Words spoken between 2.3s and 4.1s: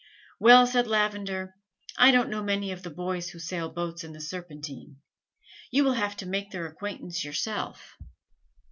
know many of the boys who sail boats